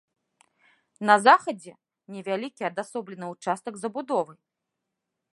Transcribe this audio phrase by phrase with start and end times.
[1.09, 1.73] На захадзе
[2.15, 4.33] невялікі адасоблены ўчастак забудовы.